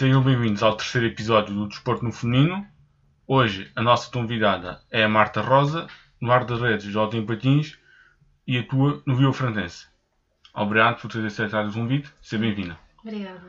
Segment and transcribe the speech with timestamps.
[0.00, 2.66] Sejam bem-vindos ao terceiro episódio do Desporto no Feminino.
[3.26, 5.88] Hoje a nossa convidada é a Marta Rosa,
[6.18, 7.78] no ar das redes em Patins
[8.46, 9.88] e atua no Viu Frantense.
[10.54, 12.10] Obrigado por ter aceitado o convite.
[12.22, 12.78] Seja bem-vinda.
[13.04, 13.42] Obrigada.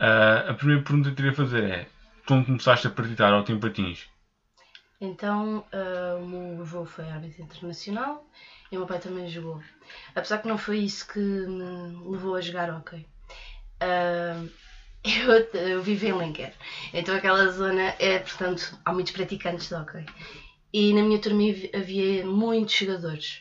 [0.00, 1.88] Uh, a primeira pergunta que eu queria fazer é:
[2.26, 4.08] como começaste a praticar Alto em Patins?
[5.00, 8.28] Então, uh, o meu avô foi árbitro internacional
[8.72, 9.62] e o meu pai também jogou.
[10.12, 13.06] Apesar que não foi isso que me levou a jogar hockey.
[13.80, 14.50] Uh,
[15.04, 16.52] eu, eu vivo em Lenker,
[16.92, 20.06] então aquela zona é, portanto, há muitos praticantes de hockey.
[20.72, 21.42] E na minha turma
[21.74, 23.40] havia muitos jogadores.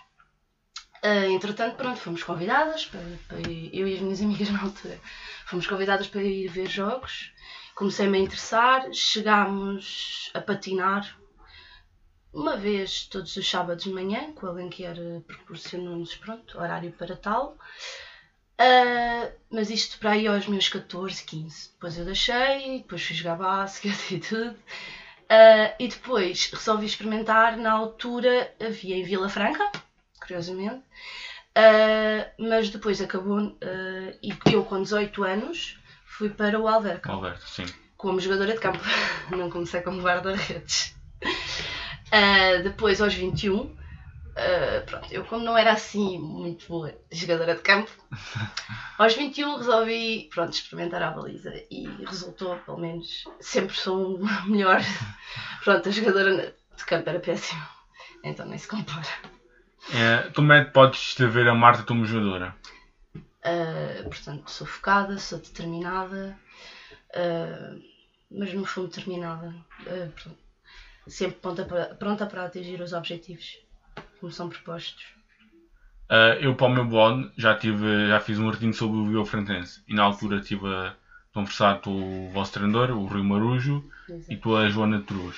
[1.03, 4.99] Uh, entretanto, pronto, fomos convidadas, para, para, eu e as minhas amigas na altura,
[5.45, 7.31] fomos convidadas para ir ver jogos.
[7.73, 11.17] Comecei-me a interessar, chegámos a patinar
[12.33, 17.58] uma vez todos os sábados de manhã, com que era proporcionou-nos pronto, horário para tal.
[18.62, 21.72] Uh, mas isto para aí aos meus 14, 15.
[21.72, 24.52] Depois eu deixei, depois fui jogar basquete e tudo.
[24.52, 29.72] Uh, e depois resolvi experimentar, na altura havia em Vila Franca,
[30.20, 30.84] curiosamente,
[31.58, 33.58] uh, mas depois acabou,
[34.22, 37.12] e eu com 18 anos fui para o Alverca.
[37.12, 37.66] Alverca, sim.
[37.98, 38.80] Como jogadora de campo,
[39.32, 40.95] não comecei como guarda-redes.
[42.64, 43.80] depois aos 21
[44.31, 47.91] Uh, pronto, eu como não era assim muito boa jogadora de campo,
[48.97, 54.79] aos 21 resolvi pronto, experimentar a baliza e resultou, pelo menos, sempre sou melhor.
[55.63, 57.67] pronto, a jogadora de campo era péssima,
[58.23, 59.05] então nem se compara.
[59.93, 62.55] É, como é que podes descrever a Marta como jogadora?
[63.15, 66.37] Uh, portanto, sou focada, sou determinada,
[67.15, 67.81] uh,
[68.31, 69.53] mas no fundo determinada,
[71.05, 73.59] sempre pronta para, pronta para atingir os objetivos
[74.22, 75.03] como são propostos?
[76.09, 79.26] Uh, eu para o meu blog já, tive, já fiz um artigo sobre o Vigo
[79.26, 80.93] Frantense e na altura estive a
[81.33, 84.32] conversar com o vosso treinador, o Rui Marujo, Exato.
[84.32, 85.37] e com a Joana Truz.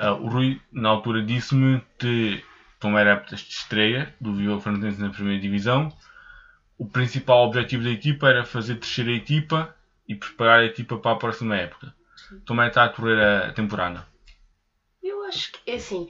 [0.00, 2.42] Uh, o Rui na altura disse-me que,
[2.80, 5.94] como era de estreia do Vigo Frantense na primeira divisão,
[6.76, 9.76] o principal objetivo da equipa era fazer crescer a equipa
[10.08, 11.94] e preparar a equipa para a próxima época.
[12.46, 14.06] Como é que está a correr a temporada?
[15.02, 16.08] Eu acho que é assim,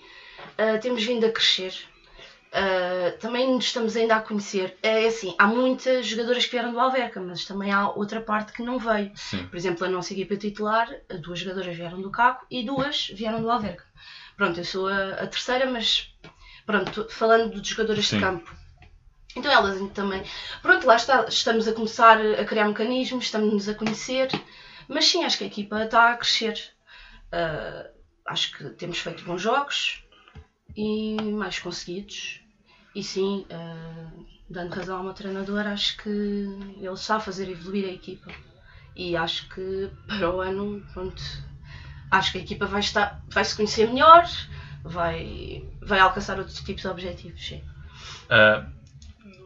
[0.59, 1.75] uh, temos vindo a crescer
[2.49, 4.77] Uh, também nos estamos ainda a conhecer.
[4.83, 8.63] É assim, há muitas jogadoras que vieram do Alverca, mas também há outra parte que
[8.63, 9.13] não veio.
[9.15, 9.47] Sim.
[9.47, 10.89] Por exemplo, a nossa equipa titular,
[11.21, 13.85] duas jogadoras vieram do Caco e duas vieram do Alverca.
[14.37, 16.15] Pronto, eu sou a, a terceira, mas
[16.65, 18.17] pronto, falando de jogadoras Sim.
[18.17, 18.57] de campo.
[19.37, 20.23] Então elas também.
[20.63, 24.29] Pronto, lá está, estamos a começar a criar mecanismos, estamos-nos a conhecer,
[24.89, 26.59] mas sim, acho que a equipa está a crescer.
[27.27, 27.89] Uh,
[28.25, 30.03] acho que temos feito bons jogos
[30.77, 32.41] e mais conseguidos.
[32.95, 37.85] E sim, uh, dando razão ao meu treinador, acho que ele está a fazer evoluir
[37.87, 38.31] a equipa.
[38.97, 41.23] E acho que para o ano, pronto,
[42.11, 44.27] acho que a equipa vai, estar, vai se conhecer melhor,
[44.83, 47.47] vai, vai alcançar outros tipos de objetivos.
[47.47, 47.63] Sim.
[48.25, 48.67] Uh,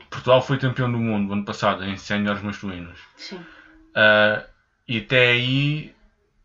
[0.08, 2.98] Portugal foi campeão do mundo ano passado em séniores masculinos.
[3.16, 3.36] Sim.
[3.36, 4.46] Uh,
[4.86, 5.94] e até aí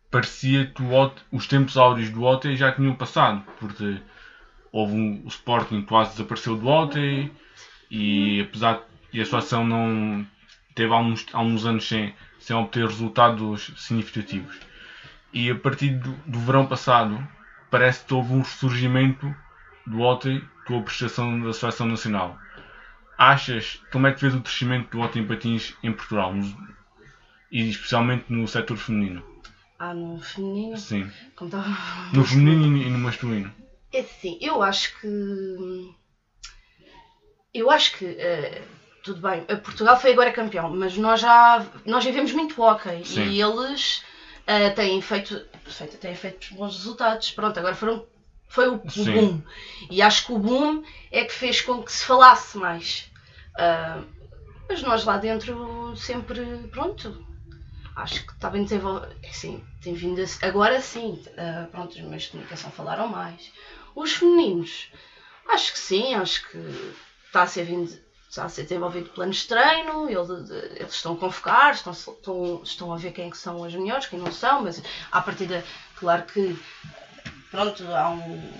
[0.10, 4.02] parecia que o, os tempos áureos do OT já tinham passado, porque
[4.72, 7.32] houve um, o Sporting quase desapareceu do hockey
[7.90, 10.26] e apesar de a situação não
[10.76, 14.58] teve alguns, alguns anos sem, sem obter resultados significativos.
[15.34, 17.26] E a partir do, do verão passado
[17.70, 19.34] parece que houve um ressurgimento
[19.86, 22.38] do hockey com a prestação da Seleção Nacional.
[23.18, 26.34] Achas, como é que vês o crescimento do hockey em patins em Portugal?
[27.52, 29.24] e especialmente no setor feminino?
[29.80, 30.78] Ah, no feminino?
[30.78, 31.10] Sim.
[31.36, 31.64] Tava...
[32.14, 33.52] No feminino e no masculino.
[33.94, 35.96] É assim, eu acho que.
[37.54, 38.06] Eu acho que.
[38.06, 42.56] Uh, tudo bem, Portugal foi agora campeão, mas nós já nós vivemos muito
[43.06, 43.24] Sim.
[43.30, 44.04] e eles
[44.44, 47.32] uh, têm feito, feito, têm feito bons resultados.
[47.32, 48.06] Pronto, agora foram,
[48.50, 49.42] foi o, o boom.
[49.90, 53.10] E acho que o boom é que fez com que se falasse mais.
[53.54, 54.06] Uh,
[54.68, 57.26] mas nós lá dentro sempre, pronto,
[57.96, 59.16] acho que está bem desenvolvido.
[59.30, 63.52] Assim, tem vindo a, agora sim, uh, pronto, os meios de comunicação falaram mais.
[63.98, 64.92] Os femininos,
[65.50, 66.58] acho que sim, acho que
[67.26, 68.00] está a ser vindo,
[68.30, 72.98] está a ser desenvolvido planos de treino, eles, estão a convocar, estão, estão, estão a
[72.98, 75.64] ver quem é são as melhores, quem não são, mas a partir da.
[75.96, 76.56] Claro que
[77.50, 78.54] pronto, há um,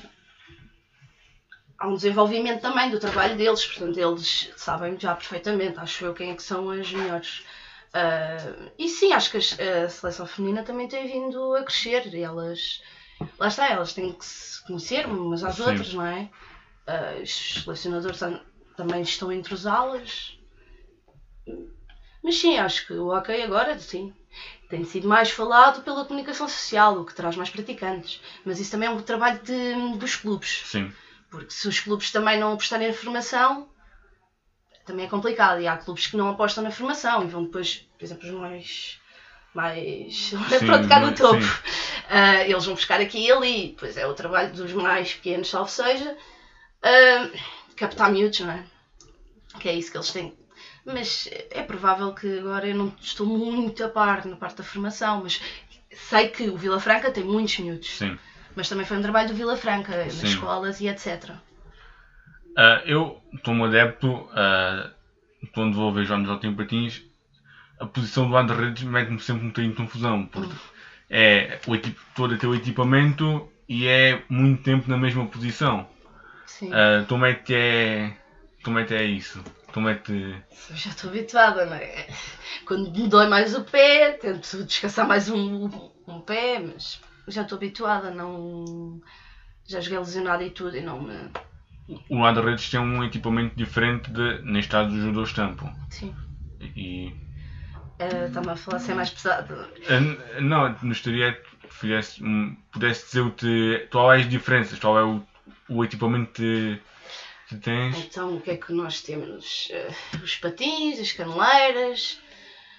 [1.78, 6.32] há um desenvolvimento também do trabalho deles, portanto eles sabem já perfeitamente, acho eu, quem
[6.32, 7.46] é que são as melhores.
[7.90, 12.82] Uh, e sim, acho que a, a, seleção feminina também tem vindo a crescer elas
[13.40, 15.64] lá está, elas têm que se conhecer umas às Sim.
[15.64, 16.30] outras, não é?
[16.88, 18.20] Uh, os selecionadores
[18.76, 20.38] também estão entre as aulas.
[22.24, 24.14] Mas sim, acho que o ok agora, sim.
[24.70, 28.22] tem sido mais falado pela comunicação social, o que traz mais praticantes.
[28.46, 30.62] Mas isso também é um trabalho de, dos clubes.
[30.66, 30.92] Sim.
[31.30, 33.68] Porque se os clubes também não apostarem na formação,
[34.86, 35.60] também é complicado.
[35.60, 39.00] E há clubes que não apostam na formação e vão depois, por exemplo, os mais.
[39.58, 40.34] Mais.
[40.66, 41.44] pronto, cá no topo.
[41.44, 43.76] Uh, eles vão buscar aqui e ali.
[43.78, 47.40] Pois é o trabalho dos mais pequenos, salvo seja, uh,
[47.76, 48.64] captar miúdos, não é?
[49.60, 50.34] Que é isso que eles têm
[50.88, 55.22] mas é provável que agora eu não estou muito a par na parte da formação,
[55.22, 55.42] mas
[55.92, 57.98] sei que o Vila Franca tem muitos miúdos.
[57.98, 58.18] Sim.
[58.56, 60.28] Mas também foi um trabalho do Vila Franca, nas Sim.
[60.28, 61.32] escolas e etc.
[61.32, 61.40] Uh,
[62.56, 64.90] ah, eu um adepto, uh,
[65.54, 67.04] quando vou ver jogos ao Tim Patins,
[67.80, 70.58] a posição do guarda-redes mete-me sempre um bocadinho de confusão, porque hum.
[71.10, 75.88] é o equipe, todo o equipamento e é muito tempo na mesma posição.
[76.46, 76.70] Sim.
[76.70, 78.14] Uh, como é que é,
[78.66, 79.44] é, que é isso?
[79.74, 80.36] Como é que.
[80.74, 82.08] Já estou habituada, não é?
[82.66, 85.70] Quando me dói mais o pé, tento descansar mais um,
[86.08, 89.02] um pé, mas já estou habituada, não.
[89.66, 91.14] Já joguei lesionada e tudo e não me.
[92.10, 95.70] O guarda-redes tem um equipamento diferente de, neste caso, do judô estampo.
[95.90, 96.14] Sim.
[96.76, 97.14] E.
[98.00, 99.68] Uh, a falar ser mais pesado.
[100.40, 105.24] Não, gostaria que fizesse, um, pudesse dizer-te qual é as diferenças, qual é o,
[105.68, 106.80] o equipamento de
[107.62, 107.98] tens?
[107.98, 109.70] Então, o que é que nós temos?
[109.72, 112.22] Uh, os patins, as caneleiras.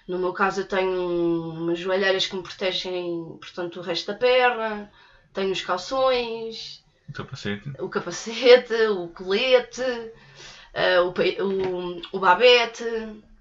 [0.07, 4.91] No meu caso, eu tenho umas joelheiras que me protegem, portanto, o resto da perna.
[5.35, 6.83] Tenho os calções.
[7.09, 7.73] O capacete.
[7.79, 12.85] O capacete, o colete, uh, o, o, o babete.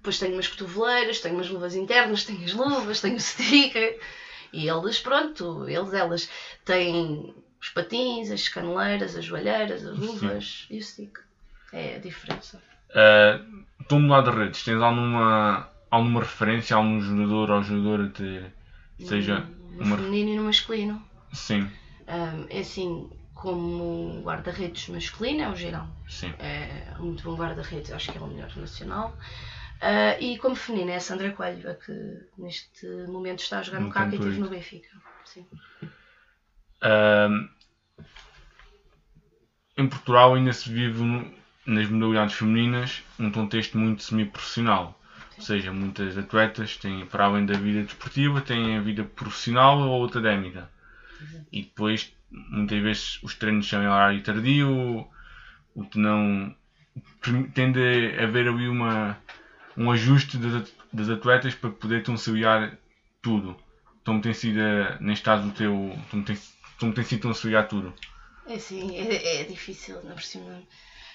[0.08, 4.00] Depois tenho umas cotoveleiras, tenho umas luvas internas, tenho as luvas, tenho o sticker.
[4.54, 6.30] E eles, pronto, eles, elas
[6.64, 11.18] têm os patins, as caneleiras, as joelheiras, as luvas e o stick.
[11.74, 12.58] É a diferença.
[12.88, 18.50] Uh, do lado de redes, tens alguma, alguma referência a algum jogador ou jogadora que
[19.04, 19.46] seja.
[19.72, 19.96] No uma...
[19.98, 21.02] feminino e no masculino.
[21.34, 21.68] Sim.
[22.08, 25.86] Um, é assim, como guarda-redes masculino é o geral.
[26.08, 26.32] Sim.
[26.38, 29.14] É muito bom guarda-redes, acho que é o melhor nacional.
[29.78, 31.92] Uh, e como feminino é a Sandra Coelho, a que
[32.36, 34.88] neste momento está a jogar no, CAC e esteve no Benfica.
[35.24, 35.46] Sim.
[36.82, 37.48] Uh,
[39.76, 41.32] em Portugal ainda se vive
[41.64, 44.98] nas modalidades femininas um contexto muito semi-profissional.
[45.36, 50.04] Ou seja, muitas atletas têm, para além da vida desportiva, têm a vida profissional ou
[50.04, 50.68] académica.
[51.52, 55.06] E depois, muitas vezes, os treinos são em horário tardio,
[55.74, 56.52] o que não.
[57.54, 57.78] tende
[58.18, 59.16] a haver ali uma,
[59.78, 60.36] um ajuste
[60.92, 62.76] das, atletas para poder conciliar
[63.22, 63.56] tudo.
[64.04, 64.58] Como tem sido,
[65.00, 65.96] neste caso, o teu.
[66.10, 66.36] Como tem,
[66.80, 67.94] como tem sido conciliar tudo?
[68.46, 70.62] É sim, é, é difícil, na por cima.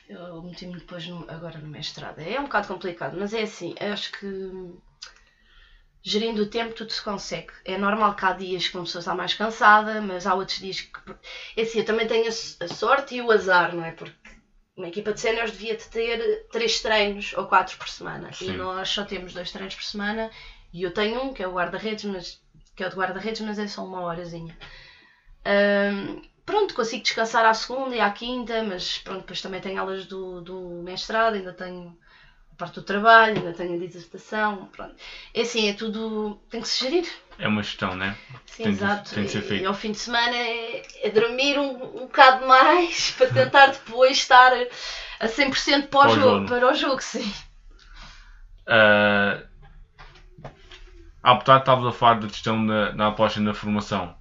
[0.07, 2.19] Eu meti-me depois no, agora no mestrado.
[2.19, 4.27] É um bocado complicado, mas é assim, acho que
[6.01, 7.51] gerindo o tempo tudo se consegue.
[7.65, 10.81] É normal que há dias que uma pessoa está mais cansada, mas há outros dias
[10.81, 11.00] que.
[11.57, 13.92] É assim, eu também tenho a, sorte e o azar, não é?
[13.92, 14.13] Porque
[14.75, 18.31] uma equipa de séniores devia ter três treinos ou quatro por semana.
[18.34, 18.54] Sim.
[18.54, 20.30] E nós só temos dois treinos por semana
[20.74, 22.40] e eu tenho um que é o guarda-redes, mas
[22.75, 24.56] que é o de guarda-redes, mas é só uma horazinha.
[25.46, 30.06] Um, pronto, consigo descansar à segunda e à quinta, mas pronto, depois também tenho aulas
[30.06, 31.96] do, do mestrado, ainda tenho
[32.53, 34.95] a parte do trabalho, ainda tenho a dissertação, pronto.
[35.33, 37.12] É assim, é tudo, tem que se gerir.
[37.39, 38.15] É uma gestão, né?
[38.45, 39.10] Sim, tem exato.
[39.10, 39.63] Que, tem que ser feito.
[39.63, 44.17] E, ao fim de semana é, é dormir um, um bocado mais para tentar depois
[44.17, 44.53] estar
[45.19, 47.33] a 100% para o, jogo, jogo, para o jogo, sim.
[48.67, 49.43] Uh,
[51.24, 54.15] há bocado estavas a falar da questão da, da aposta na formação.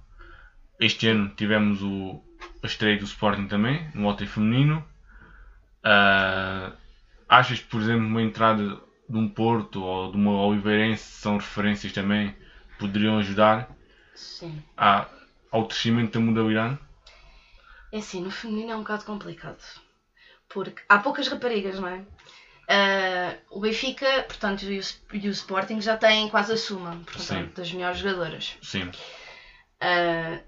[0.79, 2.19] Este ano tivemos o,
[2.63, 4.83] a estreia do Sporting também, no hockey feminino.
[5.85, 6.82] Uh,
[7.33, 11.91] achas que, por exemplo, uma entrada de um Porto ou de uma Oliveirense são referências
[11.91, 12.35] também
[12.77, 13.69] poderiam ajudar
[14.15, 14.61] Sim.
[14.77, 15.07] A,
[15.51, 16.77] ao crescimento da modalidade?
[17.91, 19.59] É assim, no feminino é um bocado complicado.
[20.49, 22.03] Porque há poucas raparigas, não é?
[22.63, 27.55] Uh, o Benfica, portanto, e o, e o, Sporting já têm quase a suma, portanto,
[27.55, 28.55] das melhores jogadoras.
[28.61, 28.89] Sim.
[29.81, 30.41] Uh,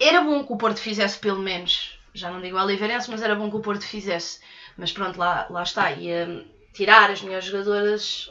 [0.00, 3.34] era bom que o Porto fizesse pelo menos, já não digo a Oliveirense, mas era
[3.34, 4.40] bom que o Porto fizesse.
[4.76, 8.30] Mas pronto, lá, lá está, ia tirar as melhores jogadoras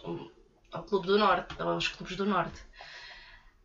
[0.71, 2.59] ao Clube do Norte, aos clubes do Norte.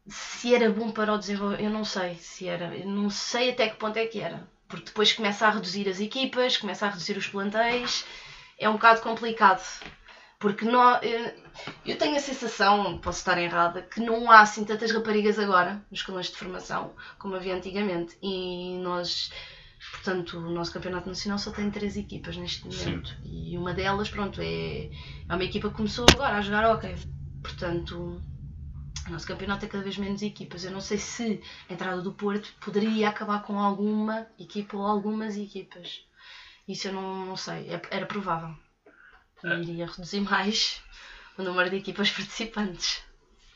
[0.07, 3.69] Se era bom para o desenvolvimento, eu não sei se era, eu não sei até
[3.69, 4.49] que ponto é que era.
[4.69, 8.05] Porque depois começa a reduzir as equipas, começa a reduzir os plantéis,
[8.59, 9.63] é um bocado complicado.
[10.39, 11.01] Porque não,
[11.85, 16.01] eu tenho a sensação, posso estar errada, que não há assim tantas raparigas agora nos
[16.01, 18.17] escalões de formação como havia antigamente.
[18.23, 19.33] E nós,
[19.91, 23.09] portanto, o nosso campeonato nacional só tem três equipas neste momento.
[23.09, 23.51] Sim.
[23.53, 24.91] E uma delas, pronto, é,
[25.29, 26.95] é uma equipa que começou agora a jogar ok.
[27.43, 28.21] Portanto,
[29.09, 30.65] O nosso campeonato é cada vez menos equipas.
[30.65, 35.37] Eu não sei se a entrada do Porto poderia acabar com alguma equipa ou algumas
[35.37, 36.03] equipas.
[36.67, 37.71] Isso eu não, não sei.
[37.71, 38.55] É, era provável.
[39.43, 40.83] Eu iria reduzir mais
[41.39, 43.03] o número de equipas participantes.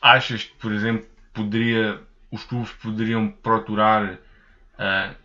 [0.01, 5.15] Achas que, por exemplo, poderia, os clubes poderiam procurar uh,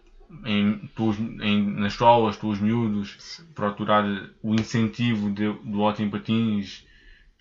[0.44, 3.46] em, tuas, em, nas escolas, tuas miúdos, Sim.
[3.54, 4.04] procurar
[4.42, 6.86] o incentivo de, do ótimo patins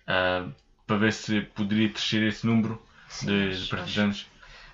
[0.02, 0.52] uh,
[0.86, 4.26] para ver se poderia crescer esse número Sim, de, de participantes?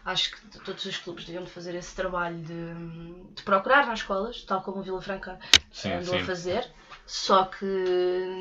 [0.05, 4.01] Acho, acho, que todos os clubes deviam de fazer esse trabalho de, de procurar nas
[4.01, 5.39] escolas, tal como o Vila Franca
[5.73, 6.21] sim, andou sim.
[6.21, 6.73] a fazer.
[7.07, 7.67] Só que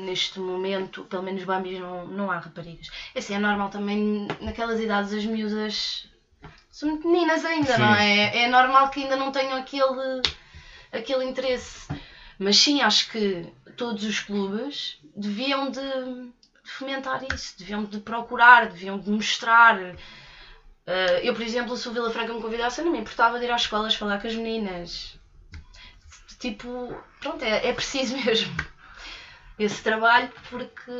[0.06, 2.88] neste momento, pelo menos Bambis, não, não há raparigas.
[3.14, 6.08] É assim, é normal também naquelas idades as miúdas
[6.74, 7.80] são muito meninas ainda, sim.
[7.80, 8.42] não é?
[8.42, 10.20] É normal que ainda não tenham aquele,
[10.90, 11.86] aquele interesse.
[12.36, 18.66] Mas sim, acho que todos os clubes deviam de, de fomentar isso, deviam de procurar,
[18.66, 19.80] deviam de mostrar.
[19.80, 23.44] Uh, eu, por exemplo, se o Vila Franca me convidasse, eu não me importava de
[23.44, 25.16] ir às escolas falar com as meninas.
[26.40, 28.52] Tipo, pronto, é, é preciso mesmo
[29.56, 30.90] esse trabalho porque,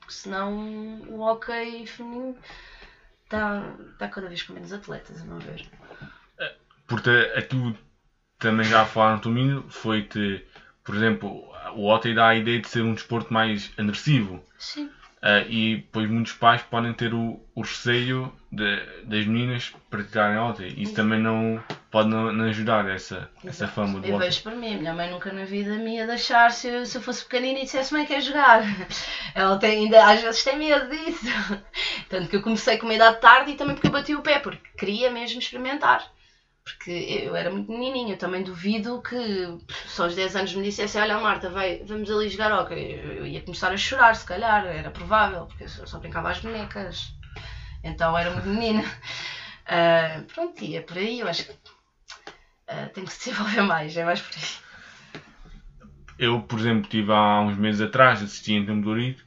[0.00, 2.36] porque senão o hockey feminino
[3.34, 5.64] está, está cada vez com menos atletas, a não ver.
[6.86, 7.76] Porque aquilo
[8.38, 10.44] também já falaram no domínio foi que,
[10.82, 11.28] por exemplo,
[11.74, 14.44] o hockey dá a ideia de ser um desporto mais agressivo.
[14.58, 14.90] Sim.
[15.24, 20.66] Uh, e depois muitos pais podem ter o, o receio de, das meninas praticarem hockey.
[20.66, 20.96] Isso Exato.
[20.96, 24.76] também não pode não, não ajudar essa, essa fama do Eu vejo para mim, a
[24.76, 27.62] minha mãe nunca na vida me ia deixar se eu, se eu fosse pequenina e
[27.62, 28.64] dissesse mãe quer jogar.
[29.34, 31.24] Ela tem, ainda às vezes tem medo disso.
[32.10, 34.38] Tanto que eu comecei com uma idade tarde e também porque eu bati o pé,
[34.40, 36.06] porque queria mesmo experimentar.
[36.64, 40.96] Porque eu era muito menininha, eu também duvido que só aos 10 anos me dissesse:
[40.98, 43.02] Olha, Marta, vai, vamos ali jogar ok.
[43.18, 47.12] Eu ia começar a chorar, se calhar, era provável, porque eu só brincava às bonecas.
[47.82, 48.80] Então era muito menina.
[48.80, 53.94] Uh, pronto, e é por aí, eu acho que uh, tem que se desenvolver mais,
[53.94, 54.64] é mais por aí.
[56.18, 59.22] Eu, por exemplo, estive há uns meses atrás, assisti em Dorido,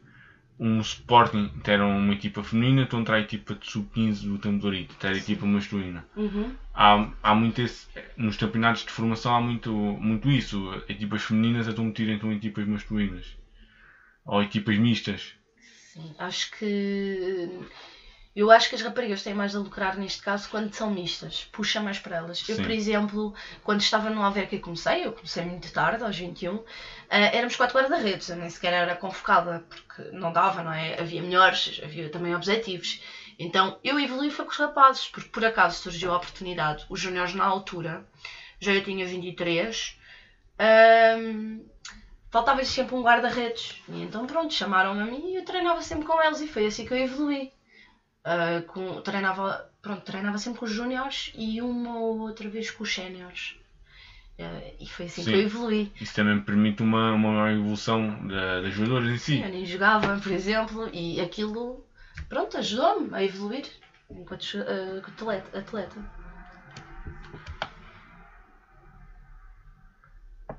[0.59, 5.19] um Sporting, era uma equipa feminina, contra a equipa de sub-15 do Tamborito, era a
[5.19, 6.05] equipa masculina.
[6.15, 6.55] Uhum.
[6.73, 11.73] Há, há muito esse, nos campeonatos de formação há muito, muito isso, equipas femininas a
[11.73, 13.35] competir então equipas masculinas.
[14.25, 15.33] Ou equipas mistas.
[15.59, 17.49] Sim, acho que
[18.37, 21.81] eu acho que as raparigas têm mais a lucrar neste caso quando são mistas, puxa
[21.81, 22.47] mais para elas.
[22.47, 22.61] Eu, Sim.
[22.61, 26.65] por exemplo, quando estava no Alverca e comecei, eu comecei muito tarde, aos 21, uh,
[27.09, 31.01] eh, éramos quatro guarda-redes, eu nem sequer era convocada, porque não dava, não é?
[31.01, 33.01] Havia melhores, havia também objetivos.
[33.39, 37.33] Então eu evolui foi com os rapazes, porque por acaso surgiu a oportunidade, os juniores
[37.33, 38.05] na altura,
[38.59, 39.97] já eu tinha 23,
[41.19, 41.65] um,
[42.29, 43.81] faltava-lhes sempre um guarda-redes.
[43.89, 46.85] E então pronto, chamaram-me a mim e eu treinava sempre com eles e foi assim
[46.85, 47.56] que eu evolui.
[48.27, 52.83] Uh, com, treinava, pronto, treinava sempre com os júniores e uma ou outra vez com
[52.83, 53.55] os séniores.
[54.37, 55.31] Uh, e foi assim Sim.
[55.31, 55.91] que eu evolui.
[56.01, 59.39] Isso também permite uma, uma evolução das jogadoras em si.
[59.39, 61.85] Eu nem jogava, por exemplo, e aquilo
[62.27, 63.65] pronto, ajudou-me a evoluir
[64.09, 65.57] enquanto uh, atleta.
[65.57, 65.99] atleta.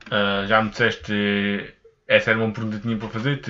[0.06, 1.74] Uh, já me disseste,
[2.08, 3.42] essa era uma pergunta que tinha para fazer,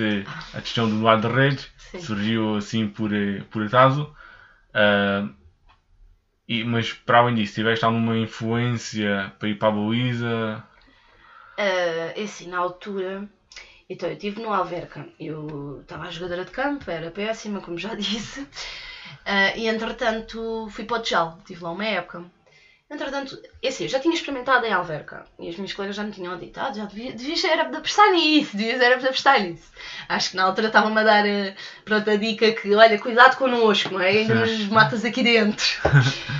[0.53, 2.01] a questão do lado de redes Sim.
[2.01, 4.13] surgiu assim por, eh, por acaso.
[4.71, 5.33] Uh,
[6.45, 10.61] e, mas para além disso, tiveste alguma influência para ir para a Luísa?
[11.57, 13.25] Uh, assim, na altura,
[13.89, 17.93] então eu estive no Alverca, eu estava a jogadora de campo, era péssima, como já
[17.95, 22.29] disse, uh, e entretanto fui para o Tejal, estive lá uma época.
[22.89, 26.11] Entretanto, é assim, eu já tinha experimentado em Alverca e as minhas colegas já me
[26.11, 29.71] tinham dito, ah, já devias, devias era de apostar nisso, devias era de apostar nisso.
[30.07, 31.55] Acho que na altura estavam-me a dar uh,
[31.85, 34.09] pronto, a dica que, olha, cuidado connosco, não é?
[34.09, 35.63] Ainda nos matas aqui dentro.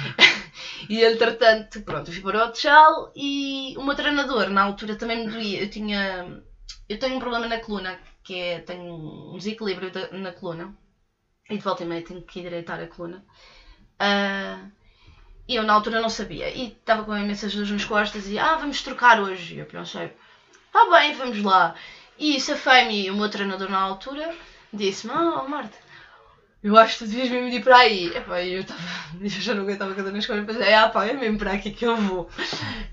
[0.89, 5.31] e entretanto, pronto, fui para o Tejal e o meu treinador na altura também me
[5.31, 5.61] doía.
[5.61, 6.41] Eu tinha.
[6.89, 8.59] Eu tenho um problema na coluna, que é.
[8.61, 10.75] tenho um desequilíbrio na coluna.
[11.47, 13.23] E de volta e meia tenho que endireitar a coluna.
[14.01, 14.78] Uh,
[15.49, 16.47] e eu na altura não sabia.
[16.55, 19.55] E estava com imensas dores nas costas e ah, vamos trocar hoje.
[19.55, 20.13] E eu pensei,
[20.71, 21.73] tá bem, vamos lá.
[22.19, 24.31] E safei-me o meu treinador na altura
[24.71, 25.75] disse-me, ah, oh, Marta,
[26.61, 28.15] eu acho que tu devias mesmo ir para aí.
[28.15, 28.79] Epá, eu, tava,
[29.19, 31.83] eu já não aguentava cada nas costas, pensei, ah pá, é mesmo para aqui que
[31.83, 32.29] eu vou.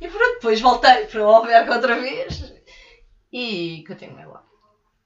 [0.00, 2.54] E pronto, depois voltei para o Alverca outra vez
[3.30, 4.42] e continuei lá.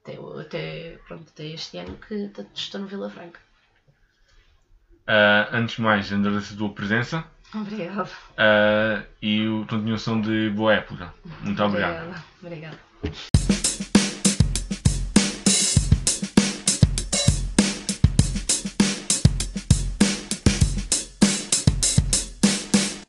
[0.04, 3.40] Até, até, pronto, até este ano que estou no Vila Franca.
[5.00, 7.24] Uh, antes de mais, agradeço a tua presença.
[7.54, 8.04] Obrigada.
[8.04, 11.12] Uh, e continuação de boa época.
[11.42, 12.06] Muito obrigado.
[12.42, 12.76] Obrigada.
[13.02, 13.49] Obrigada.